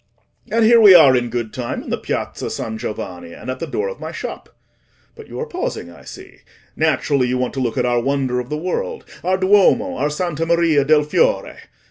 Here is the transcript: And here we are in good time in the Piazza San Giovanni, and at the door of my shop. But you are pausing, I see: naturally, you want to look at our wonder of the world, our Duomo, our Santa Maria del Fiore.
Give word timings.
And 0.51 0.65
here 0.65 0.81
we 0.81 0.95
are 0.95 1.15
in 1.15 1.29
good 1.29 1.53
time 1.53 1.83
in 1.83 1.91
the 1.91 1.97
Piazza 1.99 2.49
San 2.49 2.79
Giovanni, 2.79 3.33
and 3.33 3.51
at 3.51 3.59
the 3.59 3.67
door 3.67 3.87
of 3.87 3.99
my 3.99 4.11
shop. 4.11 4.49
But 5.15 5.27
you 5.27 5.39
are 5.39 5.45
pausing, 5.45 5.91
I 5.91 6.05
see: 6.05 6.39
naturally, 6.75 7.27
you 7.27 7.37
want 7.37 7.53
to 7.53 7.59
look 7.59 7.77
at 7.77 7.85
our 7.85 7.99
wonder 8.01 8.39
of 8.39 8.49
the 8.49 8.57
world, 8.57 9.05
our 9.23 9.37
Duomo, 9.37 9.97
our 9.97 10.09
Santa 10.09 10.47
Maria 10.47 10.83
del 10.83 11.03
Fiore. 11.03 11.59